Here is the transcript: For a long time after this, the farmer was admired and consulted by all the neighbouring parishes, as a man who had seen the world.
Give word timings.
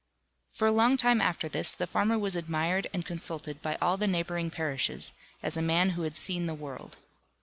For 0.51 0.67
a 0.67 0.71
long 0.71 0.97
time 0.97 1.21
after 1.21 1.47
this, 1.47 1.73
the 1.73 1.85
farmer 1.85 2.17
was 2.17 2.35
admired 2.35 2.87
and 2.91 3.05
consulted 3.05 3.61
by 3.61 3.75
all 3.79 3.97
the 3.97 4.07
neighbouring 4.07 4.49
parishes, 4.49 5.13
as 5.43 5.57
a 5.57 5.61
man 5.61 5.91
who 5.91 6.01
had 6.01 6.17
seen 6.17 6.47
the 6.47 6.55
world. 6.55 6.97